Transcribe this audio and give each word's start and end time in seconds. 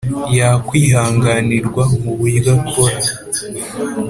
yakwihanganirwa 0.39 1.83
mu 2.01 2.13
byo 2.23 2.53
akora. 2.57 2.97